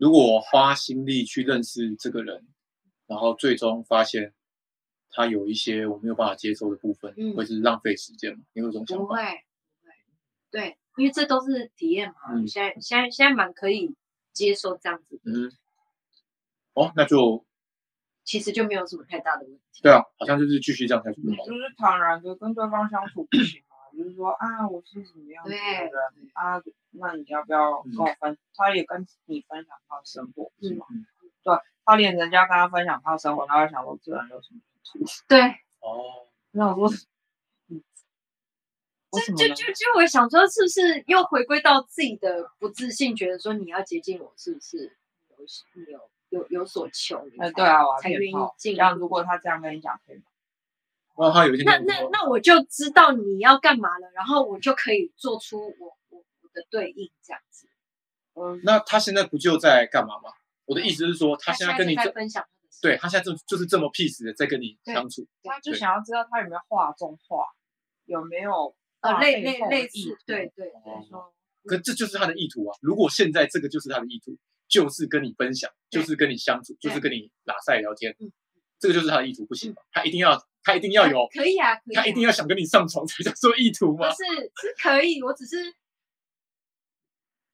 [0.00, 2.48] 如果我花心力去认识这个人，
[3.06, 4.32] 然后最终发现
[5.10, 8.42] 他有一些我没有办法接受的部分，嗯会是浪费时间吗？
[8.54, 9.04] 你有这种想法？
[9.04, 9.92] 不会，不会，
[10.50, 12.14] 对，因为这都是体验嘛。
[12.32, 13.94] 嗯现在现在现在蛮可以
[14.32, 15.52] 接受这样子的，嗯，
[16.72, 17.44] 哦，那就
[18.24, 19.82] 其实就没有什么太大的问题。
[19.82, 21.46] 对啊，好像就是继续这样下去就你好了。
[21.46, 23.69] 就是坦然的跟对方相处不行吗？
[23.96, 25.92] 就是说啊，我是什么样子的人
[26.34, 26.60] 啊？
[26.92, 28.36] 那你要不要跟我分？
[28.54, 30.86] 他也跟你分享他的生活，是吗？
[30.90, 31.06] 嗯
[31.42, 31.54] 对，
[31.84, 35.04] 他连人家跟他分享他的生活，他会想说这人有什么意图？
[35.28, 35.40] 对，
[35.80, 36.98] 哦，那我说，
[39.10, 44.96] 就就就就我想说，是不是又回归到自己的不自信，觉得说你要接近我，是不是
[45.28, 45.46] 有
[45.88, 47.24] 有有有所求？
[47.32, 48.34] 你哎，才对啊，我要才愿意。
[48.58, 50.24] 进这样如果他这样跟你讲，可以吗？
[51.20, 57.68] 然后他有一天那那那我就知道你要干嘛了，然后我就可以做出我我我的对应这样子。
[58.34, 60.32] 嗯，那他现在不就在干嘛吗？
[60.64, 65.26] 我的意思是说，他现在跟你，就在分享他的对他现在就就是这么 peace 的在跟你相处。
[65.42, 67.44] 他就想要知道他有没有画中画，
[68.06, 70.72] 有没有呃类类类似对对
[71.10, 72.74] 说可这就是他的意图啊！
[72.80, 78.32] 如果现在这个就是他的意图，就是跟你分享，就是跟你相处，就是跟你拉塞聊天嗯，
[78.80, 79.82] 这个就是他的意图，不行吗？
[79.92, 84.08] 他一定要，他一定要有，可以啊，可以啊，他一定要想跟你上床才叫做意图吗？
[84.08, 84.24] 不是
[84.56, 85.74] 是可以，我只是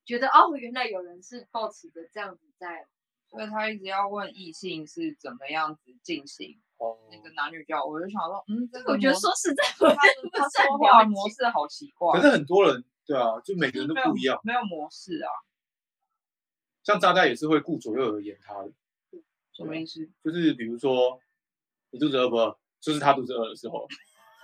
[0.04, 2.86] 觉得哦，原来有人是抱持着这样子在，
[3.28, 11.04] 所以他一直要问异性是怎么样子进行哦，那个男女交往，我就想说，嗯，这个我觉得模说实在，我他不他说话。
[11.04, 14.40] 模式好奇怪，可是很多人对啊，就每个人都不一样。
[14.44, 15.30] 没有模式啊，
[16.84, 18.70] 像渣渣也是会顾左右而言他的，
[19.56, 20.06] 什么意思？
[20.22, 21.18] 就是比如说
[21.90, 23.86] 你肚子饿不饿，就是他肚子饿的时候；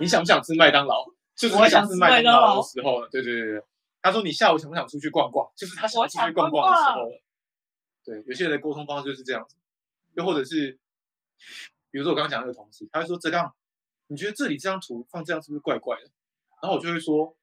[0.00, 1.04] 你想不想吃麦当劳，
[1.36, 3.06] 就是他想吃麦当劳的时候。
[3.08, 3.62] 对对对对，
[4.00, 7.10] 他说你下午想不想出去逛逛，就是他想出去逛逛的时候。
[8.04, 9.56] 对，有些人的沟通方式就是这样子，
[10.14, 10.72] 又或者是，
[11.90, 13.54] 比如说我刚刚讲那个同事，他会说这样，
[14.08, 16.10] 你觉得这里这张图放这样是不是怪怪的？
[16.62, 17.36] 然后我就会说，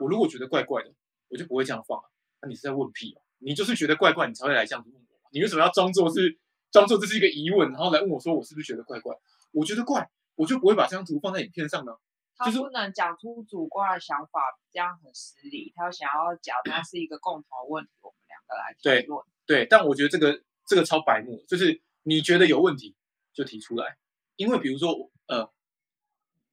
[0.00, 0.92] 我如果觉得怪怪的，
[1.28, 2.04] 我就不会这样放啊。
[2.42, 3.22] 那你是在问屁啊？
[3.38, 5.28] 你就是觉得怪怪，你才会来这样子问我。
[5.32, 6.38] 你为什么要装作是
[6.70, 9.16] 装作这是一个疑问，然后来问我说我是不是觉得怪怪？
[9.52, 11.92] 我觉得怪，我就不会把这张图放在影片上呢。
[12.38, 14.40] 就是他不能讲出主观的想法，
[14.72, 15.72] 这样很失礼。
[15.76, 19.26] 他想要假装是一个共同问题，我们两个来对讨论。
[19.44, 22.96] 对，但我觉得这个这个超白目，就是你觉得有问题
[23.34, 23.98] 就提出来，
[24.36, 25.52] 因为比如说呃，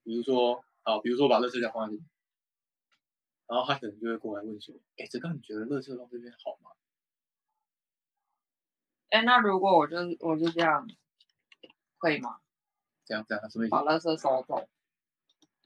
[0.04, 2.04] 比如说啊，比如说把乐色箱放在这里，
[3.48, 6.72] 然后他可能就会过来问说，哎，这刚你觉得乐色放这边好吗？
[9.10, 10.88] 哎，那如果我就我就这样，
[11.98, 12.38] 可以吗？
[13.06, 13.82] 这样这样什么意思把？
[13.84, 14.68] 垃圾收走。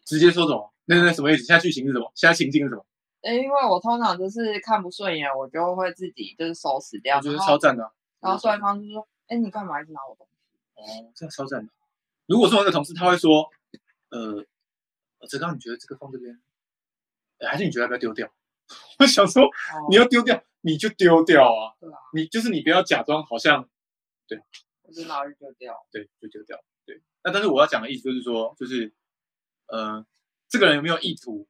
[0.06, 0.72] 直接收走？
[0.86, 1.44] 那那什么意思？
[1.44, 2.12] 现在剧情是什么？
[2.16, 2.86] 现在情境是什么？
[3.22, 7.18] 哎，因为我通常就是看不顺眼，我就会自己就是收拾掉。
[7.18, 10.34] 我觉得超赞的啊、然后对方就说：“哎，你干嘛一直拿我东西
[10.76, 11.72] 哦，这样超赞的。
[12.28, 13.50] 如果说我的同事他会说，
[14.10, 14.44] 呃，
[15.28, 16.40] 泽刚，你觉得这个放这边，
[17.40, 18.32] 呃还是你觉得要不要丢掉？
[19.00, 19.50] 我想说，？”哦
[19.90, 21.76] 你要丢掉，你就丢掉啊。
[21.80, 23.70] 对啊，你就是你不要假装好像
[24.84, 25.76] 我就拿去丢掉。
[25.92, 26.64] 对，就丢掉。
[26.86, 28.94] 对，那但是我要讲的意思就是说，就是
[29.68, 30.06] 呃，
[30.50, 31.48] 这个人有没有意图，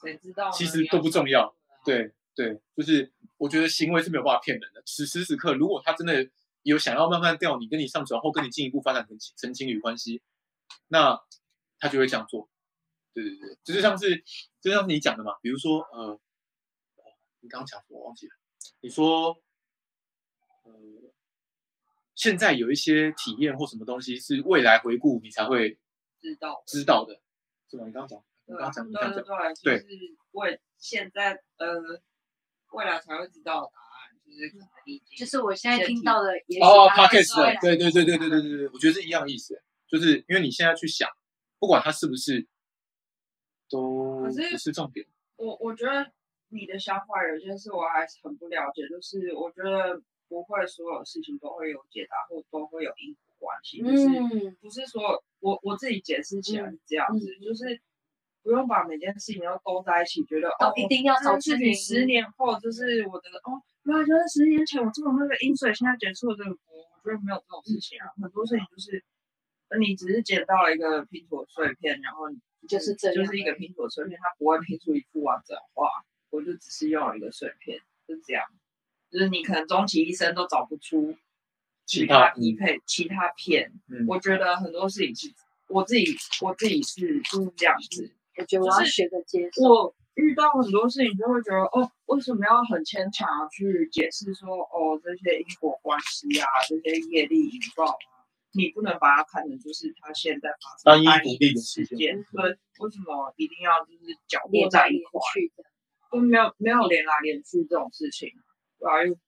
[0.00, 0.52] 谁知道呢？
[0.52, 1.54] 其实都不重要。
[1.84, 4.82] 对对，就是我觉得行为是没有办法骗人的。
[4.86, 6.30] 此时此刻，如果他真的
[6.62, 10.22] 有想要慢慢钓你，跟你上床，后跟你进一步发展成情成情侣关系，
[10.88, 11.20] 那
[11.78, 12.48] 他就会这样做。
[13.12, 14.22] 对对对，就是像是
[14.60, 16.20] 就像是你讲的嘛，比如说呃，
[17.40, 18.32] 你刚刚讲什么我忘记了，
[18.80, 19.36] 你说
[20.64, 20.72] 呃，
[22.14, 25.78] 现在有一些体验或什么东西是未来回顾你才会
[26.20, 26.62] 知道。
[26.66, 27.20] 知道的，
[27.68, 27.86] 是吗？
[27.86, 32.02] 你刚刚讲，你对啊刚刚讲，你刚刚对讲，对对，就是为现在呃
[32.72, 41.08] 未来才会知道的答案，就是可能已经就是我现在听到的，也许哦 podcast 的，对对对对对对对对，我觉得是一样的意思，就是因为你现在去想，
[41.58, 42.46] 不管它是不是，
[43.70, 45.06] 都不是重点。
[45.36, 46.12] 我我觉得
[46.50, 57.80] 你的想法有件事我还是很不了解，就是我觉得不会所有事情都会有解答或都会有因果关系，就是嗯，不是说我我自己解释起来是这样子，嗯就是
[58.42, 69.02] 不用把每件事情都勾在一起，觉得哦一定要找出这件事情十年后就是我的哦，原来就是十年前我做的那个因，所以现在结束了这个果，我觉得没有这种事情啊，很多事情就是。
[69.70, 72.36] 呃你只是捡到了一个拼图的碎片，然后你
[72.66, 75.86] 就是这就是一个拼图的碎片，它不会拼出一幅完整画。
[76.30, 78.44] 我就只是用了一个碎片，就这样。
[79.10, 81.16] 就是你可能终其一生都找不出
[81.84, 83.72] 其其他他匹配、其他片。
[83.88, 85.34] 嗯，我觉得很多事情是
[85.68, 86.06] 我自己
[86.42, 88.12] 我自己是就是这样子。
[88.36, 89.62] 我觉得我要学着接受。
[89.68, 98.22] 我遇到很多事情就会觉得，哦，为什么要很牵强地去解释说，哦，这些因果关系啊，这些业力引爆啊，
[98.52, 105.18] 你不能把它看成就是他现在发生单一独立的事件事件，对，为什么一定要就是搅和在一块？
[106.18, 108.30] 没有没有连来连去这种事情，
[108.78, 109.18] 对啊，因为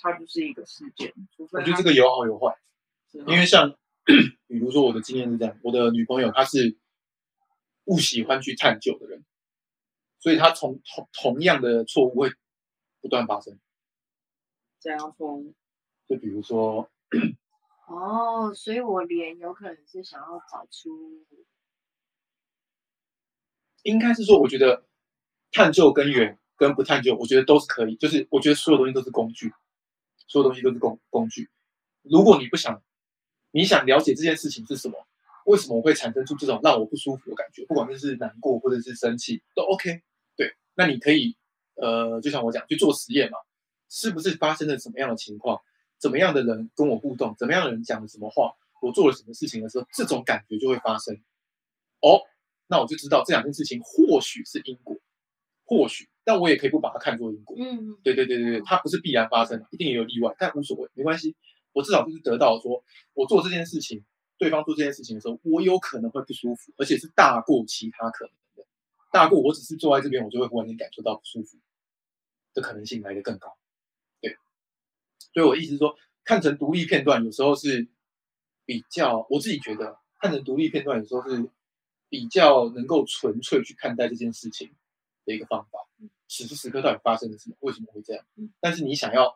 [0.00, 2.56] 它就是一个事件，除非我觉得这个有好有坏，
[3.12, 3.76] 因为像
[4.46, 6.78] 比如说我的经验是这样，我的女朋友她是
[7.84, 9.24] 不喜欢去探究的人，
[10.18, 12.30] 所以她从同同样的错误会
[13.00, 13.58] 不断发生。
[14.80, 15.42] 这样说，
[16.06, 16.90] 就比如说，
[17.88, 21.24] 哦，所以我连有可能是想要找出，
[23.82, 24.84] 应该是说，我觉得
[25.56, 27.96] 探究根源跟不探究，我觉得都是可以。
[27.96, 29.50] 就是我觉得所有东西都是工具，
[30.28, 31.48] 所有东西都是工工具。
[32.02, 32.82] 如果你不想，
[33.52, 34.94] 你想了解这件事情是什么，
[35.46, 40.02] 为什么会产生出这种让我不舒服的感觉，不管这是难过或者是生气，都 OK。
[40.36, 41.34] 对，那你可以，
[41.76, 43.38] 呃，就像我讲，去做实验嘛，
[43.88, 45.58] 是不是发生了什么样的情况，
[45.98, 51.14] 怎么样的人跟我互动，怎么样的人讲了什么话，我做了什么事情的时候，这种感觉就会发生。
[52.02, 52.20] 哦，
[52.66, 54.94] 那我就知道这两件事情或许是因果，
[55.66, 57.56] 或许，但我也可以不把它看作因果。
[57.58, 61.36] 嗯，对对对对对，它不是必然发生的，一定也有例外，但无所谓，没关系。
[61.72, 62.82] 我至少就是得到说，
[63.12, 64.02] 我做这件事情，
[64.38, 68.64] 对方做这件事情的时候，我有可能会不舒服，而且是大过其他可能的，
[69.12, 71.58] 大过我只是坐在这边，我就会忽然间感受到不舒服
[72.54, 73.58] 的可能性来得更高。
[74.22, 74.36] 对，
[75.34, 77.88] 所以我意思是说，看成独立片段有时候是
[78.64, 81.50] 比较，我自己觉得看成独立片段有时候是
[82.08, 84.72] 比较能够纯粹去看待这件事情
[85.26, 85.80] 的一个方法。
[86.28, 87.56] 此时此刻到底发生了什么？
[87.60, 88.24] 为什么会这样？
[88.60, 89.32] 但是你想要，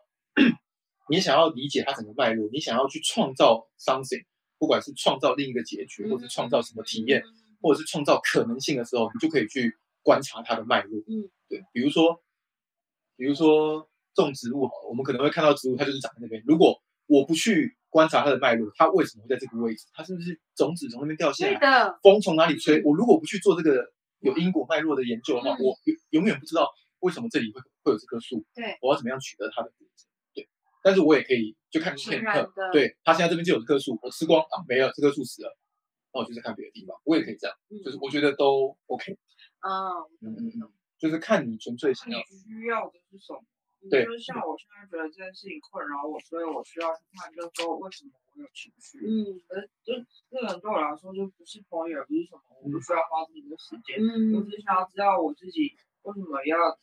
[1.09, 4.25] 你想要理解它整个脉络，你想要去创造 something，
[4.59, 7.23] 不管是创造另一个结局，或者是创造什么体验，
[7.61, 10.99] 或者是创造可能性的时候，你就可以去观察它的脉络。
[11.07, 12.21] 嗯，对，比如说，
[13.17, 16.43] 比如说种植物好了，我们可能会看到植物它就是长在那边。
[16.45, 19.87] 如果我不去观察它的脉络，它为什么会在这个位置？
[19.95, 21.61] 它是不是种子从那边掉下对来？
[21.61, 22.83] 的，风从哪里吹？
[22.85, 26.71] 我如果不去做这个有因果脉络的研究的话，嗯我永永远不知道
[27.01, 28.45] 为什么这里会会有这棵树。
[28.55, 30.07] 对，我要怎么样取得它的果子？
[30.35, 30.49] 对，
[30.83, 35.57] 但是我也可以就看片刻，对，他现在这边就有这棵树，我吃光啊，没了，这棵树死了，
[36.13, 39.17] 那我就再看别的地方，我也可以这样，嗯就是我觉得都 OK，
[39.61, 43.43] 啊，嗯嗯嗯，就是看你纯粹想要，需要的是什么？
[43.89, 48.99] 对就是像我现在觉得这件事情困扰我，所以我需要去看，就是说为什么我有情绪。
[49.07, 49.95] 嗯可是就
[50.29, 53.97] 这个人对我来说就不是朋友，也不是什么，我不需要花这么多时间。
[54.03, 55.73] 嗯我嗯只想要知道我自己
[56.03, 56.79] 为什么要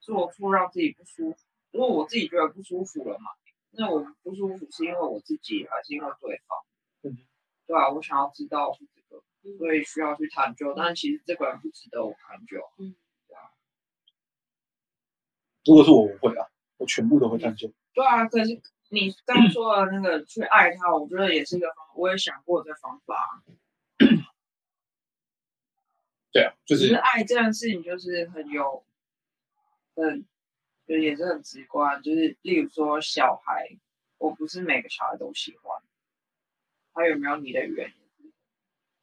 [0.00, 1.38] 做出让自己不舒服。
[1.72, 3.30] 因为我自己觉得不舒服了嘛，
[3.70, 6.58] 那我不舒服是因为我自己还是因为对方？
[7.02, 7.16] 嗯
[7.66, 10.74] 对啊，我想要知道是这个，嗯所以需要去探究。
[10.76, 12.58] 但其实这个人不值得我探究。
[12.80, 12.96] 嗯
[15.64, 16.46] 如果是我，我会啊，
[16.78, 23.42] 我全部都会探究，对啊，可是你刚刚说的那个去爱他，我觉得也是一个方，我也想过这方法。
[26.32, 28.84] 对啊，就是是爱这件事情就是很有，
[29.94, 30.24] 很，
[30.86, 32.02] 就也是很直观。
[32.02, 33.76] 就是例如说小孩，
[34.16, 35.82] 我不是每个小孩都喜欢，
[36.94, 38.32] 他有没有你的原因，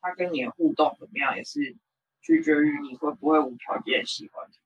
[0.01, 1.75] 他跟你的互动怎么样，也是
[2.21, 4.57] 取决于你会不会无条件喜欢他。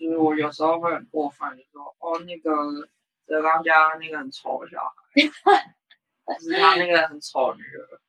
[0.00, 2.50] 就是我有时候会很过分，就说哦，那个
[3.26, 4.94] 德刚家那个很丑的小孩，
[6.38, 8.00] 就是他那个很丑的女儿，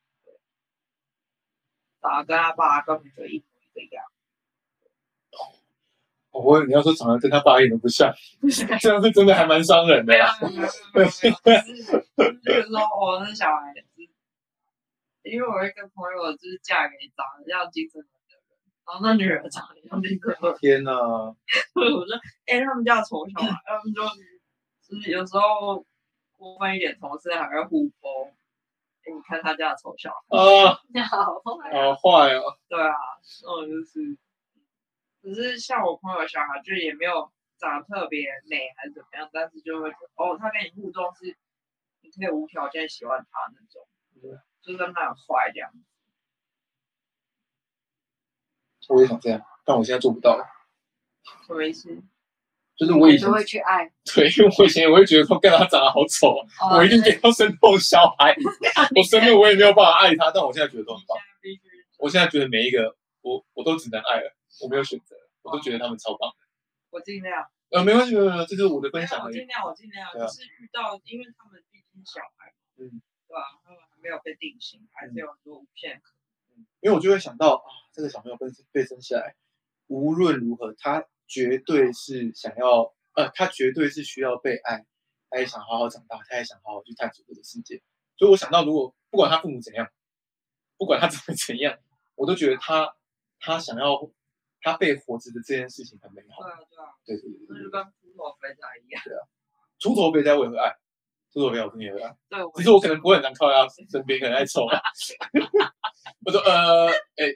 [2.02, 4.06] 长得跟他爸根本就一模一个样。
[6.32, 8.10] 我会你要说长得跟他爸一点都不像，
[8.80, 10.32] 这样是真的还蛮伤人的没有啊。
[10.40, 10.56] 没有
[10.94, 13.84] 没有没有，就是说哦，那小孩子，
[15.24, 18.21] 因为我有一个朋友就是嫁给长得像金城武的人，
[18.92, 21.34] 然后那女儿长得像金城武，天哪， 我
[21.82, 24.04] 说哎、他们家丑小孩，他们就
[24.84, 25.86] 就是有时候
[26.34, 28.26] 过分一点，同事还会互播。
[29.04, 30.76] 哎、你看他家的丑小孩，啊，
[31.08, 32.94] 好坏好坏哦，对啊，
[33.48, 34.18] 嗯，就是，
[35.24, 41.34] 只是像我朋友小孩，就也没有长得特别美还是怎么样，但是就会觉得哦，他跟你互动是
[42.02, 43.88] 你可以无条件喜欢他那种，
[44.62, 45.72] 就是他很坏这样。
[48.90, 50.38] 我也想这样，但我现在做不到。
[51.48, 51.90] 什么意思？
[52.76, 53.86] 就是我以前都会去爱，
[54.16, 56.34] 对，因为我以前我会觉得说，干他长得好丑
[56.74, 58.34] 我一定给他生痛小孩，
[58.98, 61.16] 我生了我也没有办法爱他，但我现在觉得都很棒。
[62.00, 64.34] 我现在觉得每一个我我都只能爱了，
[64.64, 66.32] 我没有选择，我都觉得他们超棒。
[66.90, 69.36] 我尽量，呃，没关系，没关系，这就是我的分享而已。
[69.36, 72.50] 我尽量，我尽量，对啊只是遇到，因为他们毕竟小孩，
[72.82, 72.90] 嗯，
[73.30, 76.18] 对吧、他们还没有被定型，还是有很多无限可能。
[76.58, 79.36] 嗯因为我就会想到啊，这个小朋友被被生下来，
[79.88, 84.86] 无论如何，他绝对是想要，呃，他绝对是需要被爱，
[85.30, 87.82] 他也想好好长大，他也想好好去探索这个世界。
[88.18, 89.88] 所以我想到，如果不管他父母怎样，
[90.78, 91.78] 不管他怎么怎样，
[92.16, 92.96] 我都觉得他
[93.40, 94.12] 他想要
[94.62, 96.44] 他被活着的这件事情很美好。
[96.44, 99.02] 对啊，对啊，对对对对那就跟秃头肥仔一样。
[99.04, 99.22] 对啊
[99.80, 100.76] 秃头肥仔我也会爱，
[101.34, 102.16] 秃头肥仔我真的也会爱。
[102.30, 104.80] 对，我只是我可能不会很常靠在他身边，可能爱臭啊。
[106.32, 107.28] 我说呃，哎、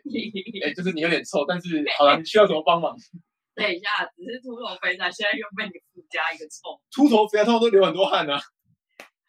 [0.64, 2.96] 哎、就是你有点臭，但是好了，你需要什么帮忙？
[3.54, 8.40] 等一下，只是秃头肥仔现在又被你附加一个臭，秃头肥仔通常都流很多汗啊。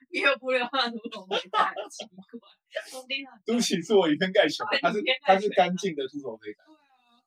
[0.09, 2.23] 你又不流汗秃头肥仔，很奇怪。
[3.45, 6.63] 对不起，是我以偏概全，他是他是干净的秃头肥仔，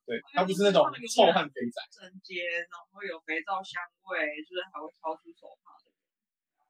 [0.08, 5.92] 对他不是那种臭汗肥仔，整洁，然后有肥皂香味，就是还会掏出手帕的。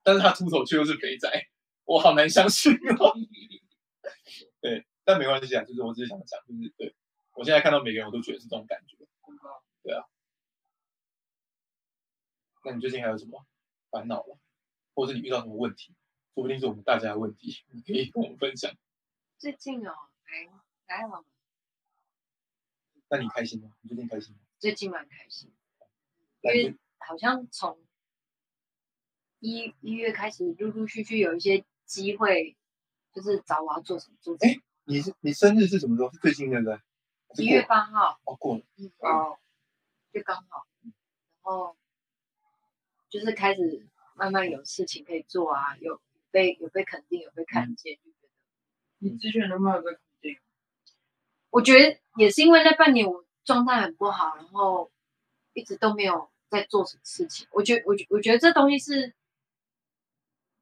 [0.01, 1.29] 但是他秃头却又是肥仔，
[1.85, 3.13] 我好难相信哦。
[4.61, 6.95] 对，但没关系啊，就是我只是想讲，就是对
[7.33, 8.95] 我现在看到每个人，我都觉得是这种感觉。
[9.81, 10.05] 对啊
[12.63, 13.43] 那你最近还有什么
[13.89, 14.37] 烦恼吗？
[14.93, 15.95] 或者是你遇到什么问题？
[16.35, 18.71] 说不定是我们大家的问题， 你可以跟我们分享。
[19.39, 20.47] 最近哦，还
[20.95, 21.25] 还好，
[23.09, 23.71] 那你开心吗？
[23.81, 24.41] 你最近开心吗？
[24.59, 25.51] 最近蛮开心，
[26.41, 27.81] 因为好像从
[29.39, 32.55] 一一月开始，陆陆续续有一些机会，
[33.11, 34.61] 就是找我要做什么做什么。
[34.89, 36.11] 你是你生日是什么时候？
[36.11, 36.79] 是最近对不对？
[37.37, 39.37] 一月过八号，哦过了，嗯，哦，
[40.11, 40.91] 就刚好，然
[41.41, 41.77] 后
[43.07, 48.29] 就是开始慢慢有事情可以做啊，有被有被肯定，有被看见，就觉得
[48.97, 50.37] 你之前都没有被肯定？
[51.51, 54.91] 我觉得也是因为那半年我状态很不好，然后
[55.53, 57.47] 一直都没有在做什么事情。
[57.51, 59.13] 我觉我觉我觉得这东西是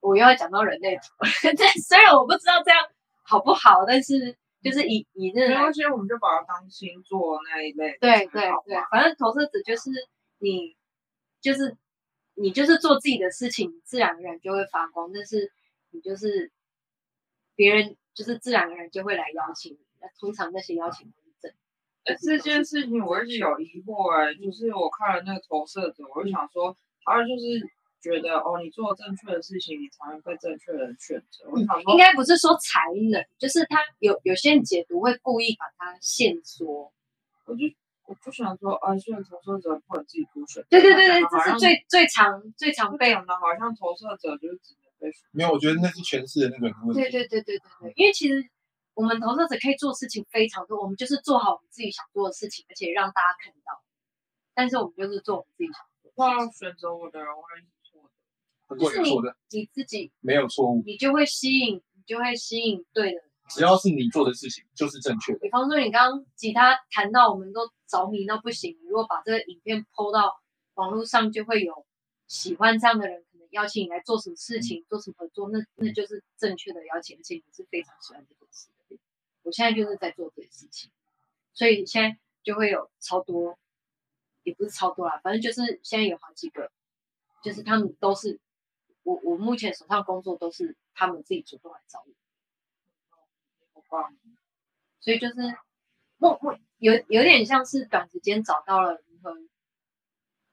[0.01, 1.03] 我又要讲到人类图，
[1.57, 2.89] 但 虽然我不知道这样
[3.27, 7.97] 好不好，但是就是以以那来没关系，我们就把它当星座那一类。
[7.99, 9.91] 对对对，反正投射者就是
[10.39, 10.75] 你，
[11.41, 11.75] 就是
[12.35, 15.11] 你就是做自己的事情，自然而然就会发光。
[15.13, 15.51] 但是
[15.91, 16.51] 你就是
[17.55, 19.79] 别人，就是自然而然就会来邀请你。
[19.99, 21.51] 那通常那些邀请都是正。
[22.05, 27.69] 呃这件事情我一直有疑惑哎、就是我看了那个投射者，我就想说，他就是
[28.01, 31.49] 觉得哦，你做正确的事情，你才能被正确的人选择。
[31.49, 36.93] 我想说，应该不是说才能，就是他有有些人解读会故意把它限缩。
[37.45, 37.65] 我就
[38.05, 43.11] 我不想说，啊，虽然投射者不能自己读选，对对对对，这是最最常最常被。
[43.11, 45.27] 讲的好像投射者就是只能被选。
[45.31, 47.01] 没有，我觉得那是诠释的那个问题。
[47.01, 48.47] 对对对对对对，因为其实
[48.93, 53.81] 我们投射者可以做事情非常多，我们就是做好我们自己想做的事情，而且让大家看到。
[54.53, 57.41] 但是我们就是做我们自己想做的那事情，选择我的人会。
[58.67, 63.23] 不过有错的，你自己没有错误，你就会吸引，你就会吸引对的人。
[63.49, 65.39] 只要是你做的事情就是正确的。
[65.39, 70.41] 比方说，你刚刚吉他弹到我们都着迷到不行，你如果把这个影片 PO 到
[70.73, 71.85] 网络上，就会有
[72.27, 78.97] 喜欢这样的人可能邀请你来做什么事情，做什么合作，那那就是正确的邀请，而且你是非常喜欢这件事的。
[79.43, 80.91] 我现在就是在做这件事情，
[81.53, 83.57] 所以现在就会有超多，
[84.43, 86.69] 也不是超多啦，反正就是现在有好几个，
[87.41, 88.41] 就是他们都是
[89.07, 92.11] 我我目前手上工作都是他们自己主动来找我。
[93.73, 94.17] 好棒！
[94.99, 95.35] 所以就是
[96.17, 99.37] 我我有有点像是短时间找到了如何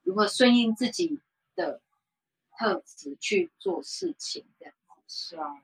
[0.05, 1.19] 如何顺应自己
[1.57, 1.81] 的
[2.57, 4.75] 特质去做事情，这样
[5.09, 5.61] 是啊，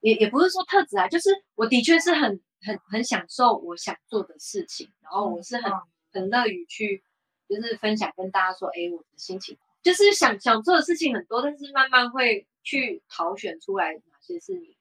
[0.00, 7.04] 也也不是说特质啊，就是我的确是很很很享受我想做的事情，然后我是很棒很乐于去
[7.46, 14.76] 就是分享跟大家说，哎，我的心情就是想想做的事情很多，但是慢慢会去挑选出来哪些是你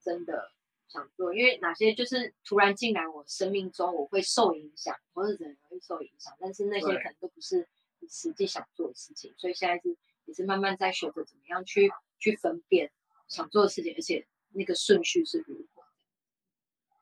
[0.00, 0.52] 真的
[0.88, 12.92] 想做，因为哪些就是突然进来我生命中，我会受影响，或者人会受影响，但是那些可能都不是你实际想做的事情，所以现在是也是慢慢在学着怎么样去去分辨
[13.28, 15.82] 想做的事情，而且那个顺序是如何。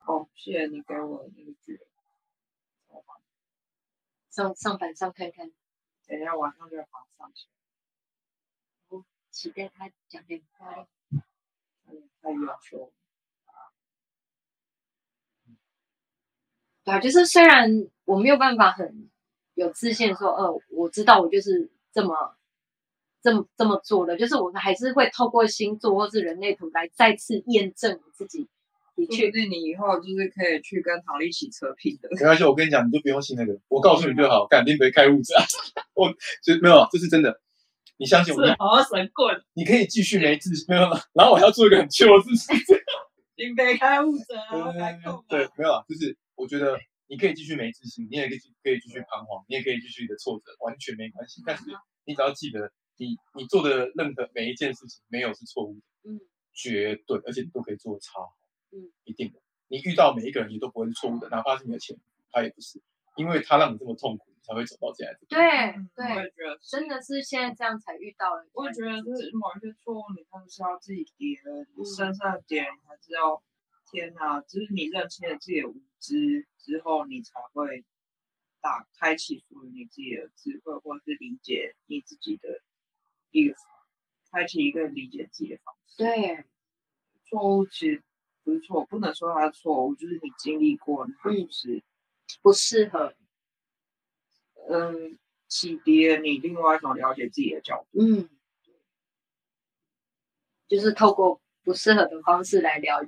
[0.06, 1.80] 哦，谢谢你给我那个剧。
[4.30, 5.52] 上上板上看看，
[6.06, 7.46] 等一下晚上就要把它上去，
[9.30, 10.86] 期待他讲的漂亮。
[11.86, 12.92] 嗯，太优秀了。
[16.84, 17.70] 对啊，就是虽然
[18.04, 19.10] 我没有办法很
[19.54, 22.36] 有自信说，呃，我知道我就是这么
[23.22, 28.46] 这么这么做的，就是我还是会透过星座或是人类图来再次验证我自己
[28.96, 32.08] 的确定你以后就是可以去跟唐丽起扯平的。
[32.12, 35.42] 没关系，我跟你讲，你就不用信那个，我告诉你就好，肯定不会开物质啊。
[35.94, 36.10] 我
[36.42, 37.40] 就没有，这是真的，
[37.96, 40.82] 你相信我，是好神棍，你可以继续没自信没有，
[41.12, 42.56] 然后我还要做一个很糗的事情，
[43.36, 44.24] 林北开悟者，
[44.78, 44.98] 开
[45.28, 51.42] 对没有啊，就是我觉得你可以继续没自信，你也可以可以继续彷徨，你也可以继续的挫折，完全没关系。
[51.46, 51.64] 但是
[52.04, 56.20] 你只要记得，你你做的任何每一件事情没有是错误的，嗯
[56.52, 58.32] 绝对，而且你都可以做得超好，
[58.70, 59.40] 嗯，一定的。
[59.66, 62.80] 你遇到每一个人也都不会是错误的，哪怕是你的前夫，他也不是，
[63.16, 65.38] 因为他让你这么痛苦，你才会走到现在这对。
[65.40, 68.46] 对嗯我对，也觉得真的是现在这样才遇到了。
[68.52, 73.42] 我也觉得就是某一些错误，你真的是要自己叠的，你嗯深深的叠，你才知道，
[73.90, 77.84] 天哪，就是你认清了自己的无知之后，你才会
[78.60, 82.60] 打开启属于你自己的智慧，或者是理解你自己的
[83.30, 83.54] 一个，
[84.30, 86.44] 开启一个理解自己的方式。，对，
[87.30, 88.02] 错误其实
[88.44, 91.82] 不是错，不能说它是错误，就是你经历过，它嗯不是，
[92.42, 93.14] 不适合。
[94.68, 95.18] 嗯，
[95.48, 98.00] 启迪了你另外一种了解自己的角度。
[98.00, 98.28] 嗯，
[100.68, 103.02] 就是透过不适合的方式来了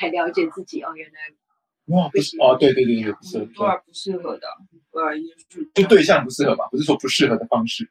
[0.00, 1.20] 来了解自己哦，原来
[1.86, 3.66] 哇，不是哦，对对对对，不是，对。
[3.66, 4.48] 啊，不适合的。
[4.48, 4.56] 啊，
[4.92, 7.90] 对啊，也许就对象不适合吧，不是说不适合的方式，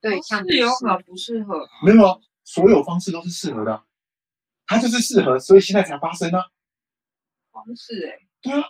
[0.00, 1.70] 对象是有可能不适合啊。
[1.84, 3.84] 没有啊，所有方式都是适合的啊，
[4.66, 6.44] 他就是适合，所以现在才发生啊。
[7.50, 8.68] 方式哎、对啊，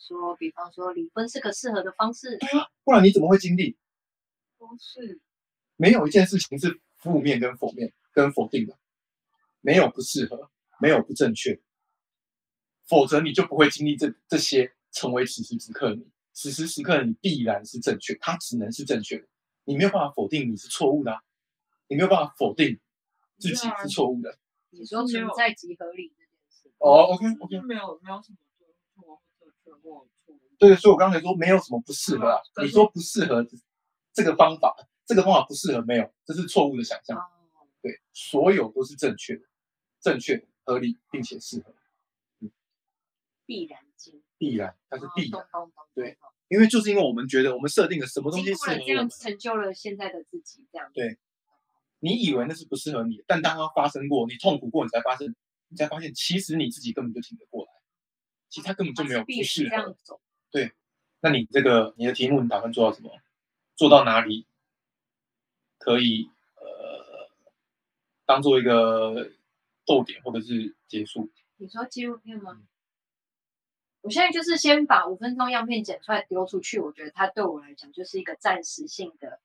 [0.00, 3.76] 说，比方说离婚是个适合的方式，对啊，不然你怎么会经历？
[4.58, 5.20] 方式
[5.76, 8.78] 没有一件事情是负面跟否面跟否定的，
[9.60, 11.60] 没有不适合，没有不正确，
[12.86, 16.10] 否则你就不会经历这这些，成为此时此刻的你。
[16.32, 19.28] 此时此刻的你必然是正确，它只能是正确的，
[19.64, 21.22] 你没有办法否定你是错误的、啊，
[21.88, 22.78] 你没有办法否定
[23.38, 24.38] 自己是错误的。
[24.70, 28.38] 你说存在即合理这件事，哦，OK 就 OK，是没有没有什么。
[30.58, 33.46] 对，所以我刚才说没有什么不适合啊你说不适合
[34.12, 37.16] 这个方法，这个方法不适合，没有，这是错误的想象。
[37.16, 37.22] 哦，
[37.80, 39.42] 对，所有都是正确的，
[40.00, 41.74] 正确、合理，并且适合，
[43.46, 45.42] 必然经，必然，它是必然。
[45.94, 46.16] 对
[46.48, 50.90] 因为就是因为我们觉得我们设定了什么东西经适合我们过了这样，成就了现在的自己，这样。
[50.92, 51.18] 对。
[52.02, 55.36] 你以为那是不适合你，但当它发生过，你痛苦过，你才发现，
[55.68, 57.70] 你才发现其实你自己根本就挺得过来，
[58.50, 59.94] 其实它根本就没有不适合这样。
[60.02, 60.20] 走。
[61.22, 63.10] 那你这个你的题目你打算做到什么？
[63.76, 64.46] 做到哪里
[65.76, 67.28] 可以呃
[68.24, 69.30] 当做一个
[69.84, 71.28] 逗点或者是结束？
[71.58, 72.62] 你说纪录片嗯吗？
[74.00, 79.40] 我现在就是先把五分钟样片剪出来丢出去，我觉得它对我来讲就是一个暂时性的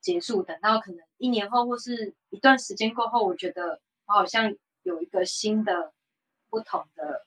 [0.00, 0.42] 结束。
[0.42, 5.92] 等到可能一年后或是一段时间过后，我觉得我好像有一个新的、
[6.50, 7.24] 不同的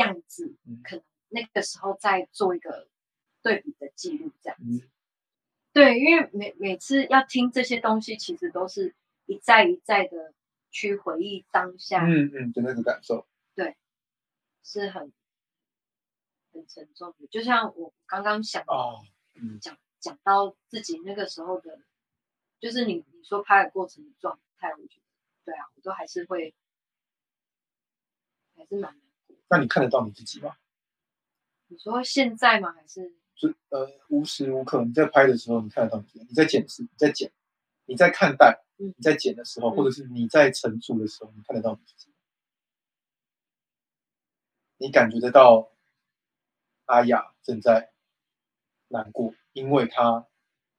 [0.00, 2.88] 样子，嗯可能那个时候再做一个
[3.42, 4.64] 对比的记录，这样子。
[4.64, 4.90] 嗯
[5.70, 10.34] 对，因为每每次要听这些东西，其实都是一再一再的
[10.70, 12.04] 去回忆当下。
[12.04, 13.28] 嗯嗯的那个感受。
[13.54, 13.76] 对
[14.64, 15.12] 是很
[16.52, 17.26] 很沉重的。
[17.28, 21.78] 就像我刚刚想哦，嗯讲讲到自己那个时候的，
[22.58, 25.02] 就是你你说拍的过程的状态，我觉得
[25.44, 26.54] 对啊，我都还是会
[28.56, 29.07] 还是蛮难过。
[29.48, 30.56] 那你看得到你自己吗？
[31.68, 32.72] 你说现在吗？
[32.72, 37.30] 还是就呃无时无刻你在拍的时候，你看得到你自己，你在剪视，你在剪，
[37.86, 42.12] 你在看待，嗯你在剪的时候，嗯或者是你在陈述的时候，你看得到你自己，
[44.78, 45.72] 你感觉得到
[46.86, 47.92] 阿雅正在
[48.88, 50.26] 难过，因为她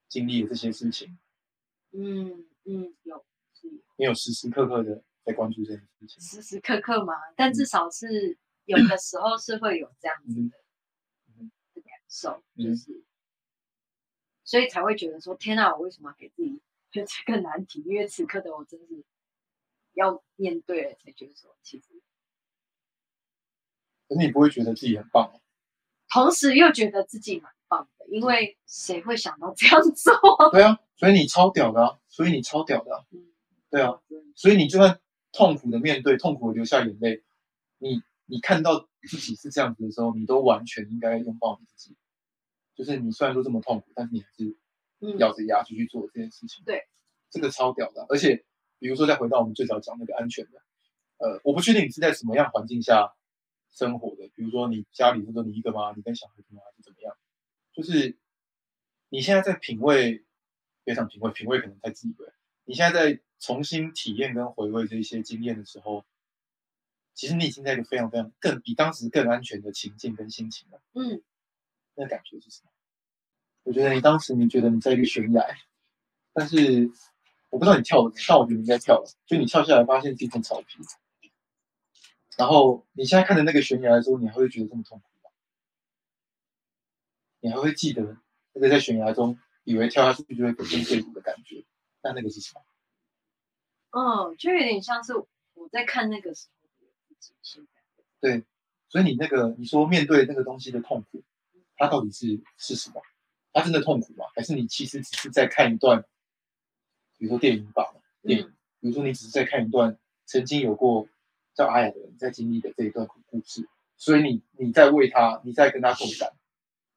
[0.08, 1.18] 经历了这些事情，
[1.92, 6.22] 嗯嗯有是有你有时时刻刻的在关注这件事情。
[6.22, 8.38] 时时刻刻嘛，但至少是
[8.70, 10.36] 有的时候是会有这样子
[11.74, 13.04] 的感受，嗯就是
[14.44, 17.82] 所以才会觉得说，天哪，我为什么要给自己这个难题？
[17.88, 19.04] 因为此刻的我真是
[19.94, 21.86] 要面对了，才觉得说，其实
[24.08, 25.40] 可是你不会觉得自己很棒吗？
[26.14, 30.14] 同时又觉得自己蛮棒的，因为谁会想到这样做？
[30.54, 33.32] 对啊，所以你超屌的啊，所以你超屌的啊，嗯，
[33.72, 35.00] 对啊，嗯所以你就算
[35.32, 37.24] 痛苦的面对，痛苦的流下眼泪，
[37.78, 41.98] 你你看到自己是这样子的时候，你都完全应该拥抱你自己。
[42.76, 44.56] 就是你虽然说这么痛苦，但是你还是
[45.02, 46.64] 嗯咬着牙继续做这件事情。
[46.64, 46.88] 对，
[47.30, 48.06] 这个超屌的啊。
[48.08, 48.46] 而且，
[48.78, 50.62] 比如说再回到我们最早讲那个安全的，
[51.18, 53.14] 呃，我不确定你是在什么样环境下
[53.72, 55.92] 生活的，比如说你家里是说你一个吗？
[55.96, 56.62] 你跟小孩子吗？
[56.66, 57.16] 还是怎么样？
[57.74, 58.18] 就是
[59.10, 60.24] 你现在在品味，
[60.86, 62.28] 非常品味，品味可能太自以为。
[62.66, 66.06] 你现在在重新体验跟回味这一些经验的时候，
[67.20, 70.82] 其实你已经在一个非常非常更比当时更安全的情境跟心情了。
[70.94, 71.22] 嗯，
[71.96, 72.72] 那感觉是什么？
[73.64, 75.44] 我觉得你当时你觉得你在一个悬崖，
[76.32, 76.90] 但是
[77.50, 79.12] 我不知道你跳了没，但我觉得你应该跳了。
[79.26, 80.80] 就你跳下来发现是一片草皮，
[82.38, 85.30] 然后你现在看着那个悬崖的时候，你还会觉得这么痛苦吗？
[87.42, 88.16] 你还会记得
[88.54, 91.66] 那个在悬崖中以为跳下去就会粉身碎骨的感觉？
[92.02, 92.62] 那那个是什么？
[93.92, 96.32] 哦，就有点像是我在看那个
[97.20, 97.70] 己现在。
[98.20, 98.44] 对，
[98.88, 101.24] 所以你那个你说面对那个东西的痛苦，
[101.76, 103.02] 它到底是是什么？
[103.52, 104.26] 它真的痛苦吗？
[104.36, 106.04] 还是你其实只是在看一段，
[107.18, 108.48] 比如说电影吧，电影，
[108.80, 111.08] 比如说你只是在看一段曾经有过
[111.54, 116.34] 叫阿雅的人在经历的这一段故事，所以你你在为他，你在跟他共感，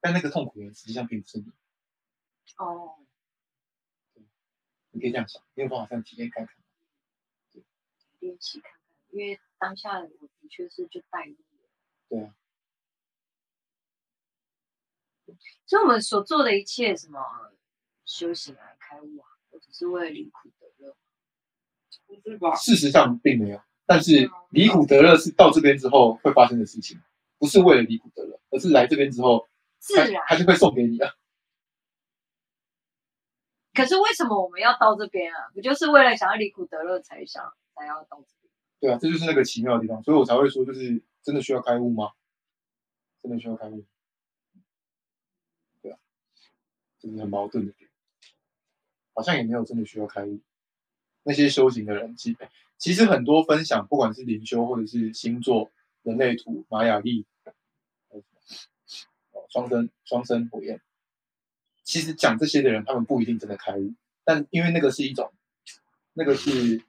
[0.01, 1.47] 但那个痛苦人实际上并不是你。
[2.59, 2.97] 哦，
[4.91, 6.55] 你可以这样想，你有办法这样体验看看。
[8.21, 8.81] 练习看看，
[9.11, 11.69] 因为当下我的确是就带入了。
[12.09, 12.35] 对啊。
[15.67, 17.21] 所以我们所做的一切，什么
[18.05, 20.97] 修行啊、开悟啊，我只是为了离苦得乐，
[22.07, 22.57] 不是吧？
[22.57, 27.01] 事实上并没有，但是离苦得乐是到这边之后会发生的事情，
[27.39, 29.49] 不是为了离苦得乐，而是来这边之后，
[29.79, 31.17] 自然他就会送给你了。
[33.73, 35.49] 可是为什么我们要到这边啊？
[35.55, 38.42] 不就是为了想要离苦得乐才想才要到这边？
[38.83, 42.11] 对啊，这就是那个奇妙的地方，所以我才会说，就是真的需要开悟吗？
[43.23, 43.85] 真的需要开悟？
[45.81, 45.99] 对啊，
[46.99, 47.89] 这是很矛盾的点，
[49.15, 50.41] 好像也没有真的需要开悟。
[51.23, 55.71] 那些修行的人，基本其实很多分享，不管是灵修或者是星座、
[56.03, 57.25] 人类图、玛雅历，
[58.09, 60.83] 哦，双生双生火焰。
[61.85, 65.33] 其实讲这些的人，他们不一定真的开悟，但因为那个是一种，
[66.15, 66.83] 那个是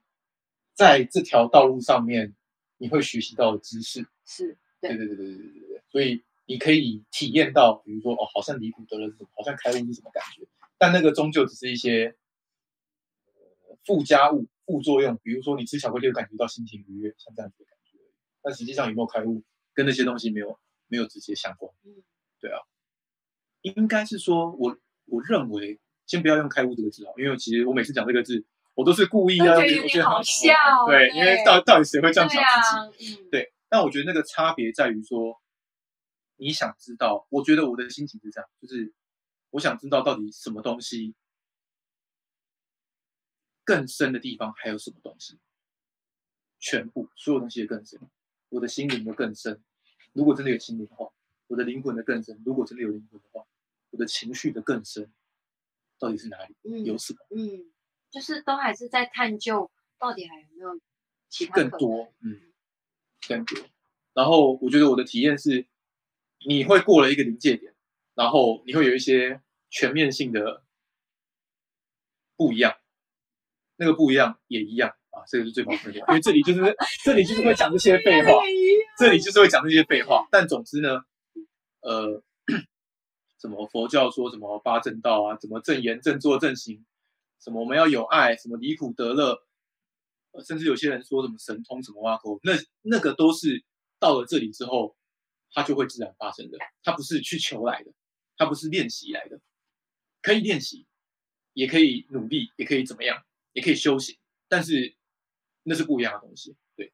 [0.74, 2.36] 在这条道路上面，
[2.78, 4.06] 你会学习到知识。
[4.26, 5.84] 是，对对对对对对对。
[5.90, 12.16] 所以你可以体验到，比如说哦，好像离苦得了什么，好像开悟是什么感觉，但那个终究只是一些
[13.86, 15.18] 附加物、副作用。
[15.24, 17.98] 比如说你吃巧克力，感觉到心情愉悦，像这样子的感觉。
[18.42, 21.72] 但实际上有没有开悟，跟那些东西没有没有直接相关。
[21.84, 22.04] 嗯，
[22.40, 22.60] 对啊。
[23.62, 30.54] 应该是说我，我我认为，先不要用“开悟”这个字哦，因为其实我每次讲这个字，我都是故意啊，我觉得好笑。
[30.88, 33.16] 对，因为到到底谁会这样想自己？
[33.32, 35.42] 对，但我觉得那个差别在于说，
[36.38, 38.94] 你想知道，我觉得我的心情是这样，就是
[39.52, 41.16] 我想知道到底什么东西
[43.64, 45.40] 更深的地方还有什么东西，
[46.60, 48.00] 全部所有东西的更深，
[48.50, 49.62] 我的心灵的更深。
[50.14, 51.10] 如果真的有心灵的话，
[51.48, 52.42] 我的灵魂的更深。
[52.46, 53.44] 如果真的有灵魂的话。
[53.94, 55.14] 我的情绪的更深，
[56.00, 56.56] 到底是哪里？
[56.64, 57.20] 嗯，有什么？
[57.30, 57.72] 嗯，
[58.14, 60.80] 就是都还是在探究，到底还有没有
[61.30, 62.14] 其他更多？
[62.22, 62.40] 嗯，
[63.28, 63.58] 更多。
[64.14, 65.66] 然后我觉得我的体验是，
[66.46, 67.74] 你会过了一个临界点，
[68.14, 70.64] 然后你会有一些全面性的
[72.38, 72.78] 不一样。
[73.78, 78.34] 那个不一样也一样啊，这个是最矛盾的，因为这里就是这里就是会讲这些废话，
[79.00, 80.28] 这里就是会讲这些废话。
[80.32, 81.04] 但总之呢，
[81.82, 82.24] 呃。
[83.40, 85.38] 什么佛教说什么八正道啊？
[85.38, 86.86] 怎么正言正坐正行？
[87.44, 88.38] 什么我们要有爱？
[88.38, 89.44] 什么离苦得乐？
[90.46, 92.40] 甚至有些人说什么神通什么挖沟？
[92.44, 93.64] 那那个都是
[94.00, 94.96] 到了这里之后，
[95.52, 96.58] 它就会自然发生的。
[96.84, 97.92] 它不是去求来的，
[98.38, 99.40] 它不是练习来的。
[100.22, 100.88] 可以练习，
[101.54, 104.18] 也可以努力，也可以怎么样，也可以修行。
[104.48, 104.96] 但是
[105.64, 106.56] 那是不一样的东西。
[106.76, 106.94] 对。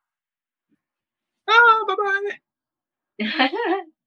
[1.45, 1.53] 啊，
[1.87, 2.41] 拜拜。